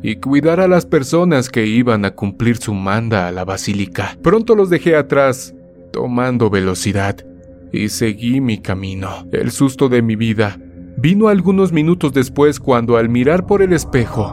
y 0.08 0.18
cuidar 0.18 0.60
a 0.60 0.68
las 0.68 0.86
personas 0.86 1.50
que 1.50 1.66
iban 1.66 2.06
a 2.06 2.12
cumplir 2.12 2.58
su 2.58 2.76
manda 2.76 3.28
a 3.28 3.32
la 3.32 3.44
basílica. 3.44 4.16
Pronto 4.22 4.54
los 4.54 4.70
dejé 4.70 4.96
atrás, 4.96 5.56
tomando 5.92 6.52
velocidad, 6.52 7.18
y 7.74 7.90
seguí 7.90 8.40
mi 8.40 8.60
camino. 8.60 9.26
El 9.32 9.50
susto 9.50 9.90
de 9.90 10.04
mi 10.04 10.16
vida 10.16 10.60
vino 10.96 11.28
algunos 11.28 11.72
minutos 11.72 12.14
después 12.14 12.60
cuando 12.60 12.98
al 12.98 13.10
mirar 13.10 13.48
por 13.48 13.64
el 13.64 13.74
espejo, 13.74 14.26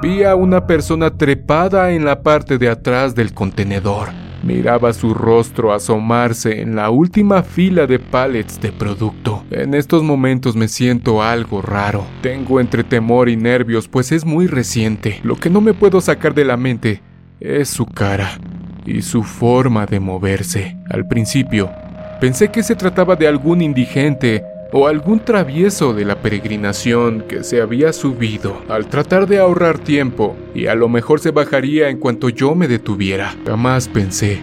vi 0.00 0.24
a 0.24 0.34
una 0.34 0.66
persona 0.66 1.18
trepada 1.18 1.92
en 1.92 2.06
la 2.06 2.22
parte 2.22 2.56
de 2.56 2.70
atrás 2.70 3.14
del 3.14 3.34
contenedor. 3.34 4.08
Miraba 4.46 4.92
su 4.92 5.12
rostro 5.12 5.72
asomarse 5.72 6.60
en 6.60 6.76
la 6.76 6.90
última 6.90 7.42
fila 7.42 7.88
de 7.88 7.98
pallets 7.98 8.60
de 8.60 8.70
producto. 8.70 9.44
En 9.50 9.74
estos 9.74 10.04
momentos 10.04 10.54
me 10.54 10.68
siento 10.68 11.20
algo 11.20 11.62
raro. 11.62 12.06
Tengo 12.22 12.60
entre 12.60 12.84
temor 12.84 13.28
y 13.28 13.36
nervios 13.36 13.88
pues 13.88 14.12
es 14.12 14.24
muy 14.24 14.46
reciente. 14.46 15.18
Lo 15.24 15.34
que 15.34 15.50
no 15.50 15.60
me 15.60 15.74
puedo 15.74 16.00
sacar 16.00 16.32
de 16.32 16.44
la 16.44 16.56
mente 16.56 17.02
es 17.40 17.68
su 17.68 17.86
cara 17.86 18.38
y 18.84 19.02
su 19.02 19.24
forma 19.24 19.84
de 19.84 19.98
moverse. 19.98 20.76
Al 20.90 21.08
principio, 21.08 21.68
pensé 22.20 22.52
que 22.52 22.62
se 22.62 22.76
trataba 22.76 23.16
de 23.16 23.26
algún 23.26 23.62
indigente 23.62 24.44
o 24.78 24.88
algún 24.88 25.20
travieso 25.20 25.94
de 25.94 26.04
la 26.04 26.20
peregrinación 26.20 27.22
que 27.22 27.44
se 27.44 27.62
había 27.62 27.94
subido 27.94 28.60
al 28.68 28.88
tratar 28.88 29.26
de 29.26 29.38
ahorrar 29.38 29.78
tiempo 29.78 30.36
y 30.54 30.66
a 30.66 30.74
lo 30.74 30.90
mejor 30.90 31.18
se 31.18 31.30
bajaría 31.30 31.88
en 31.88 31.96
cuanto 31.96 32.28
yo 32.28 32.54
me 32.54 32.68
detuviera. 32.68 33.34
Jamás 33.46 33.88
pensé 33.88 34.38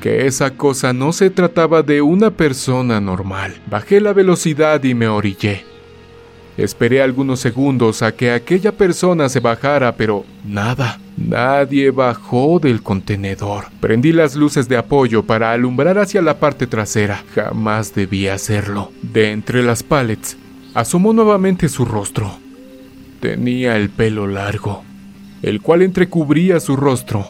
que 0.00 0.26
esa 0.26 0.56
cosa 0.56 0.94
no 0.94 1.12
se 1.12 1.28
trataba 1.28 1.82
de 1.82 2.00
una 2.00 2.30
persona 2.30 2.98
normal. 2.98 3.56
Bajé 3.66 4.00
la 4.00 4.14
velocidad 4.14 4.82
y 4.84 4.94
me 4.94 5.06
orillé. 5.06 5.67
Esperé 6.58 7.00
algunos 7.02 7.38
segundos 7.38 8.02
a 8.02 8.10
que 8.10 8.32
aquella 8.32 8.72
persona 8.72 9.28
se 9.28 9.38
bajara, 9.38 9.94
pero 9.94 10.24
nada. 10.44 10.98
Nadie 11.16 11.92
bajó 11.92 12.58
del 12.58 12.82
contenedor. 12.82 13.66
Prendí 13.80 14.10
las 14.12 14.34
luces 14.34 14.68
de 14.68 14.76
apoyo 14.76 15.22
para 15.22 15.52
alumbrar 15.52 15.98
hacia 15.98 16.20
la 16.20 16.40
parte 16.40 16.66
trasera. 16.66 17.22
Jamás 17.32 17.94
debía 17.94 18.34
hacerlo. 18.34 18.90
De 19.02 19.30
entre 19.30 19.62
las 19.62 19.84
pallets, 19.84 20.36
asomó 20.74 21.12
nuevamente 21.12 21.68
su 21.68 21.84
rostro. 21.84 22.36
Tenía 23.20 23.76
el 23.76 23.88
pelo 23.88 24.26
largo, 24.26 24.82
el 25.42 25.60
cual 25.62 25.82
entrecubría 25.82 26.58
su 26.58 26.74
rostro, 26.74 27.28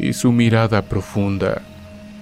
y 0.00 0.14
su 0.14 0.32
mirada 0.32 0.82
profunda 0.82 1.62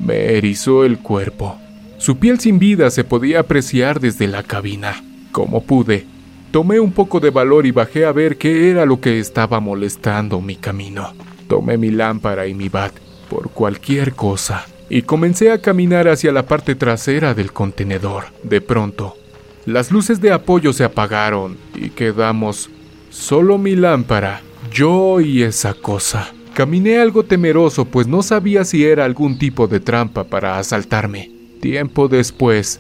me 0.01 0.37
erizó 0.37 0.85
el 0.85 0.99
cuerpo. 0.99 1.57
Su 1.97 2.19
piel 2.19 2.41
sin 2.41 2.59
vida 2.59 2.91
se 2.91 3.05
podía 3.05 3.41
apreciar 3.41 4.01
desde 4.01 4.29
la 4.29 4.43
cabina. 4.43 5.03
Como 5.31 5.63
pude, 5.63 6.12
Tomé 6.53 6.79
un 6.81 6.93
poco 6.93 7.19
de 7.19 7.31
valor 7.31 7.65
y 7.65 7.71
bajé 7.71 8.05
a 8.05 8.13
ver 8.13 8.37
qué 8.37 8.69
era 8.71 8.85
lo 8.85 9.01
que 9.01 9.19
estaba 9.19 9.59
molestando 9.59 10.43
mi 10.43 10.57
camino. 10.57 11.15
Tomé 11.49 11.79
mi 11.79 11.91
lámpara 11.91 12.47
y 12.47 12.53
mi 12.53 12.69
bat 12.69 12.93
por 13.31 13.49
cualquier 13.49 14.13
cosa 14.13 14.67
y 14.91 15.01
comencé 15.01 15.51
a 15.51 15.63
caminar 15.63 16.09
hacia 16.09 16.31
la 16.31 16.45
parte 16.45 16.75
trasera 16.75 17.33
del 17.33 17.55
contenedor. 17.55 18.25
De 18.43 18.61
pronto, 18.61 19.17
las 19.65 19.91
luces 19.91 20.21
de 20.21 20.31
apoyo 20.31 20.75
se 20.75 20.85
apagaron 20.85 21.57
y 21.75 21.89
quedamos 21.89 22.69
solo 23.09 23.57
mi 23.57 23.75
lámpara, 23.75 24.43
yo 24.71 25.23
y 25.23 25.43
esa 25.45 25.73
cosa. 25.73 26.35
Caminé 26.53 26.99
algo 26.99 27.23
temeroso 27.23 27.87
pues 27.87 28.07
no 28.07 28.23
sabía 28.23 28.67
si 28.67 28.85
era 28.85 29.07
algún 29.07 29.39
tipo 29.39 29.69
de 29.69 29.81
trampa 29.81 30.25
para 30.25 30.59
asaltarme. 30.59 31.31
Tiempo 31.63 32.09
después, 32.09 32.79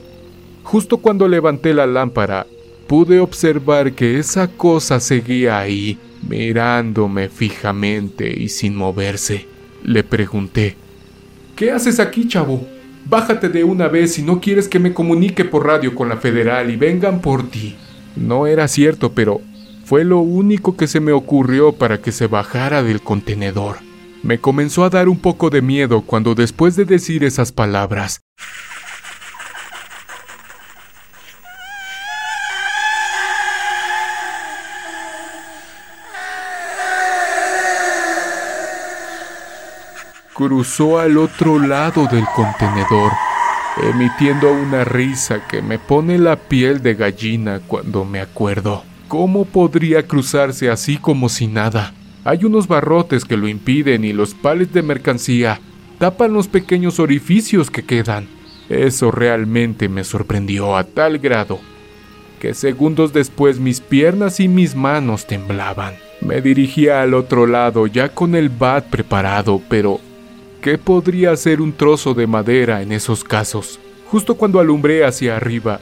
justo 0.62 0.98
cuando 0.98 1.26
levanté 1.26 1.72
la 1.72 1.86
lámpara, 1.86 2.46
pude 2.86 3.20
observar 3.20 3.92
que 3.92 4.18
esa 4.18 4.48
cosa 4.48 5.00
seguía 5.00 5.58
ahí, 5.58 5.98
mirándome 6.28 7.28
fijamente 7.28 8.32
y 8.38 8.48
sin 8.48 8.76
moverse. 8.76 9.46
Le 9.82 10.04
pregunté, 10.04 10.76
¿Qué 11.56 11.70
haces 11.70 12.00
aquí, 12.00 12.26
chavo? 12.26 12.66
Bájate 13.04 13.48
de 13.48 13.62
una 13.62 13.88
vez 13.88 14.14
si 14.14 14.22
no 14.22 14.40
quieres 14.40 14.68
que 14.68 14.78
me 14.78 14.94
comunique 14.94 15.44
por 15.44 15.66
radio 15.66 15.94
con 15.94 16.08
la 16.08 16.16
federal 16.16 16.70
y 16.70 16.76
vengan 16.76 17.20
por 17.20 17.48
ti. 17.50 17.76
No 18.16 18.46
era 18.46 18.68
cierto, 18.68 19.12
pero 19.12 19.40
fue 19.84 20.04
lo 20.04 20.20
único 20.20 20.76
que 20.76 20.86
se 20.86 21.00
me 21.00 21.12
ocurrió 21.12 21.72
para 21.72 22.00
que 22.00 22.12
se 22.12 22.26
bajara 22.26 22.82
del 22.82 23.02
contenedor. 23.02 23.76
Me 24.22 24.38
comenzó 24.38 24.84
a 24.84 24.90
dar 24.90 25.08
un 25.08 25.18
poco 25.18 25.50
de 25.50 25.62
miedo 25.62 26.02
cuando 26.02 26.34
después 26.34 26.76
de 26.76 26.84
decir 26.84 27.24
esas 27.24 27.52
palabras, 27.52 28.22
cruzó 40.34 40.98
al 40.98 41.18
otro 41.18 41.58
lado 41.58 42.06
del 42.06 42.24
contenedor, 42.34 43.12
emitiendo 43.82 44.52
una 44.52 44.84
risa 44.84 45.46
que 45.46 45.62
me 45.62 45.78
pone 45.78 46.18
la 46.18 46.36
piel 46.36 46.82
de 46.82 46.94
gallina 46.94 47.60
cuando 47.66 48.04
me 48.04 48.20
acuerdo. 48.20 48.84
¿Cómo 49.08 49.44
podría 49.44 50.06
cruzarse 50.06 50.70
así 50.70 50.96
como 50.96 51.28
si 51.28 51.46
nada? 51.46 51.92
Hay 52.24 52.44
unos 52.44 52.66
barrotes 52.66 53.24
que 53.24 53.36
lo 53.36 53.48
impiden 53.48 54.04
y 54.04 54.12
los 54.12 54.34
pales 54.34 54.72
de 54.72 54.82
mercancía 54.82 55.60
tapan 55.98 56.32
los 56.32 56.48
pequeños 56.48 56.98
orificios 56.98 57.70
que 57.70 57.84
quedan. 57.84 58.26
Eso 58.68 59.10
realmente 59.10 59.88
me 59.88 60.04
sorprendió 60.04 60.76
a 60.76 60.84
tal 60.84 61.18
grado 61.18 61.60
que 62.42 62.54
segundos 62.54 63.12
después 63.12 63.60
mis 63.60 63.80
piernas 63.80 64.40
y 64.40 64.48
mis 64.48 64.74
manos 64.74 65.28
temblaban. 65.28 65.94
Me 66.20 66.40
dirigía 66.40 67.00
al 67.00 67.14
otro 67.14 67.46
lado 67.46 67.86
ya 67.86 68.08
con 68.08 68.34
el 68.34 68.48
bat 68.48 68.84
preparado, 68.86 69.62
pero 69.68 70.00
¿Qué 70.62 70.78
podría 70.78 71.34
ser 71.34 71.60
un 71.60 71.72
trozo 71.72 72.14
de 72.14 72.28
madera 72.28 72.82
en 72.82 72.92
esos 72.92 73.24
casos? 73.24 73.80
Justo 74.06 74.36
cuando 74.36 74.60
alumbré 74.60 75.04
hacia 75.04 75.36
arriba, 75.36 75.80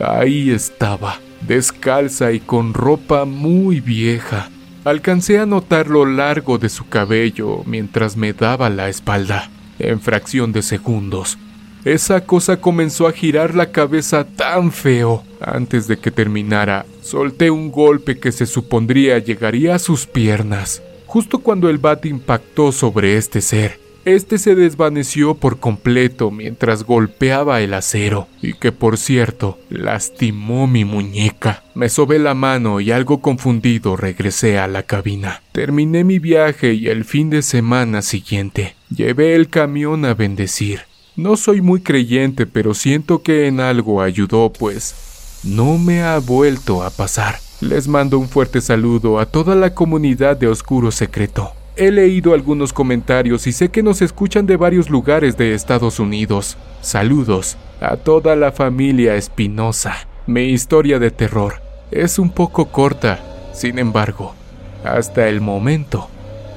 ahí 0.00 0.50
estaba, 0.50 1.20
descalza 1.46 2.32
y 2.32 2.40
con 2.40 2.74
ropa 2.74 3.24
muy 3.24 3.78
vieja. 3.78 4.50
Alcancé 4.84 5.38
a 5.38 5.46
notar 5.46 5.86
lo 5.86 6.04
largo 6.04 6.58
de 6.58 6.68
su 6.68 6.88
cabello 6.88 7.62
mientras 7.64 8.16
me 8.16 8.32
daba 8.32 8.68
la 8.70 8.88
espalda. 8.88 9.52
En 9.78 10.00
fracción 10.00 10.50
de 10.50 10.62
segundos, 10.62 11.38
esa 11.84 12.22
cosa 12.22 12.60
comenzó 12.60 13.06
a 13.06 13.12
girar 13.12 13.54
la 13.54 13.70
cabeza 13.70 14.24
tan 14.24 14.72
feo. 14.72 15.22
Antes 15.40 15.86
de 15.86 15.96
que 15.96 16.10
terminara, 16.10 16.86
solté 17.02 17.52
un 17.52 17.70
golpe 17.70 18.18
que 18.18 18.32
se 18.32 18.46
supondría 18.46 19.20
llegaría 19.20 19.76
a 19.76 19.78
sus 19.78 20.06
piernas. 20.06 20.82
Justo 21.06 21.38
cuando 21.38 21.70
el 21.70 21.78
bat 21.78 22.04
impactó 22.04 22.72
sobre 22.72 23.16
este 23.16 23.40
ser, 23.40 23.78
este 24.04 24.38
se 24.38 24.54
desvaneció 24.54 25.34
por 25.34 25.60
completo 25.60 26.30
mientras 26.30 26.84
golpeaba 26.84 27.60
el 27.60 27.74
acero, 27.74 28.28
y 28.42 28.54
que 28.54 28.72
por 28.72 28.98
cierto, 28.98 29.58
lastimó 29.70 30.66
mi 30.66 30.84
muñeca. 30.84 31.62
Me 31.74 31.88
sobé 31.88 32.18
la 32.18 32.34
mano 32.34 32.80
y 32.80 32.90
algo 32.90 33.20
confundido 33.20 33.96
regresé 33.96 34.58
a 34.58 34.66
la 34.66 34.82
cabina. 34.82 35.42
Terminé 35.52 36.04
mi 36.04 36.18
viaje 36.18 36.74
y 36.74 36.88
el 36.88 37.04
fin 37.04 37.30
de 37.30 37.42
semana 37.42 38.02
siguiente 38.02 38.74
llevé 38.94 39.34
el 39.34 39.48
camión 39.48 40.04
a 40.04 40.14
bendecir. 40.14 40.82
No 41.16 41.36
soy 41.36 41.60
muy 41.60 41.80
creyente, 41.80 42.46
pero 42.46 42.74
siento 42.74 43.22
que 43.22 43.46
en 43.46 43.60
algo 43.60 44.02
ayudó, 44.02 44.52
pues 44.52 45.40
no 45.42 45.78
me 45.78 46.02
ha 46.02 46.18
vuelto 46.18 46.82
a 46.82 46.90
pasar. 46.90 47.40
Les 47.60 47.88
mando 47.88 48.18
un 48.18 48.28
fuerte 48.28 48.60
saludo 48.60 49.18
a 49.18 49.26
toda 49.26 49.56
la 49.56 49.74
comunidad 49.74 50.36
de 50.36 50.46
Oscuro 50.46 50.92
Secreto. 50.92 51.52
He 51.80 51.92
leído 51.92 52.34
algunos 52.34 52.72
comentarios 52.72 53.46
y 53.46 53.52
sé 53.52 53.68
que 53.68 53.84
nos 53.84 54.02
escuchan 54.02 54.46
de 54.46 54.56
varios 54.56 54.90
lugares 54.90 55.36
de 55.36 55.54
Estados 55.54 56.00
Unidos. 56.00 56.56
Saludos 56.80 57.56
a 57.80 57.96
toda 57.96 58.34
la 58.34 58.50
familia 58.50 59.14
Espinosa. 59.14 60.08
Mi 60.26 60.46
historia 60.46 60.98
de 60.98 61.12
terror 61.12 61.62
es 61.92 62.18
un 62.18 62.30
poco 62.30 62.72
corta, 62.72 63.20
sin 63.52 63.78
embargo, 63.78 64.34
hasta 64.82 65.28
el 65.28 65.40
momento 65.40 66.08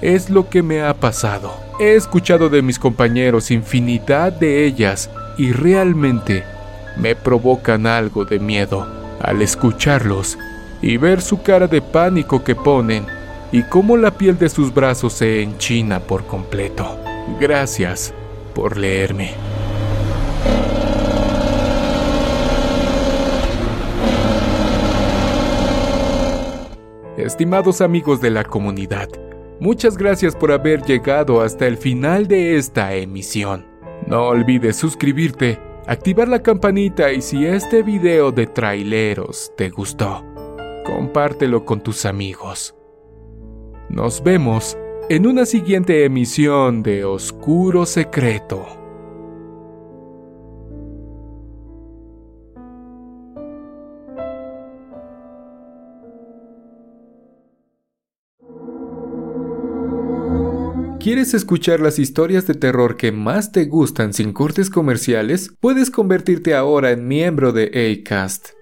es 0.02 0.32
lo 0.32 0.50
que 0.50 0.64
me 0.64 0.82
ha 0.82 0.96
pasado. 0.96 1.54
He 1.80 1.94
escuchado 1.94 2.50
de 2.50 2.64
mis 2.64 2.80
compañeros 2.80 3.52
infinidad 3.52 4.32
de 4.32 4.66
ellas 4.66 5.12
y 5.38 5.52
realmente 5.52 6.44
me 6.98 7.16
provocan 7.16 7.86
algo 7.86 8.26
de 8.26 8.40
miedo 8.40 8.88
al 9.22 9.44
escucharlos 9.44 10.40
y 10.82 10.98
ver 10.98 11.22
su 11.22 11.44
cara 11.44 11.68
de 11.68 11.84
pánico 11.84 12.44
que 12.44 12.56
ponen 12.56 13.21
y 13.52 13.64
cómo 13.64 13.98
la 13.98 14.12
piel 14.12 14.38
de 14.38 14.50
sus 14.50 14.74
brazos 14.74 15.14
se 15.14 15.42
enchina 15.42 16.00
por 16.00 16.26
completo. 16.26 16.98
Gracias 17.40 18.14
por 18.54 18.78
leerme. 18.78 19.34
Estimados 27.18 27.82
amigos 27.82 28.20
de 28.20 28.32
la 28.32 28.44
comunidad, 28.44 29.08
muchas 29.60 29.96
gracias 29.96 30.36
por 30.36 30.52
haber 30.52 30.82
llegado 30.84 31.42
hasta 31.42 31.68
el 31.68 31.78
final 31.78 32.28
de 32.28 32.58
esta 32.58 32.96
emisión. 32.96 33.68
No 34.08 34.28
olvides 34.28 34.78
suscribirte, 34.78 35.60
activar 35.86 36.28
la 36.28 36.42
campanita 36.42 37.12
y 37.12 37.22
si 37.22 37.46
este 37.46 37.84
video 37.84 38.32
de 38.32 38.48
traileros 38.48 39.52
te 39.56 39.70
gustó, 39.70 40.26
compártelo 40.84 41.64
con 41.64 41.82
tus 41.82 42.06
amigos. 42.06 42.74
Nos 43.92 44.24
vemos 44.24 44.78
en 45.10 45.28
una 45.28 45.46
siguiente 45.46 46.06
emisión 46.06 46.82
de 46.82 47.04
Oscuro 47.04 47.86
Secreto. 47.86 48.66
¿Quieres 61.02 61.34
escuchar 61.34 61.82
las 61.82 62.00
historias 62.00 62.48
de 62.48 62.54
terror 62.54 62.96
que 62.96 63.12
más 63.12 63.52
te 63.52 63.66
gustan 63.66 64.14
sin 64.14 64.32
cortes 64.32 64.70
comerciales? 64.70 65.54
Puedes 65.60 65.92
convertirte 65.92 66.56
ahora 66.56 66.92
en 66.92 67.10
miembro 67.10 67.52
de 67.52 68.00
ACAST 68.06 68.61